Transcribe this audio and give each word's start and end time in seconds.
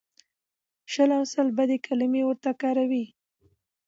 شل 0.91 1.09
او 1.17 1.23
سل 1.33 1.47
بدې 1.57 1.77
کلمې 1.85 2.21
ورته 2.25 2.51
کاروي. 2.61 3.05